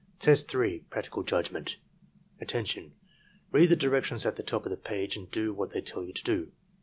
Test 0.17 0.47
3.— 0.47 0.83
^Practical 0.89 1.23
Judgment 1.23 1.77
Attention! 2.39 2.95
Read 3.51 3.69
the 3.69 3.75
directions 3.75 4.25
at 4.25 4.35
the 4.35 4.41
top 4.41 4.65
of 4.65 4.71
the 4.71 4.75
page 4.75 5.15
and 5.15 5.29
do 5.29 5.53
what 5.53 5.73
they 5.73 5.81
tell 5.81 6.03
you 6.03 6.11
to 6.11 6.23
do. 6.23 6.51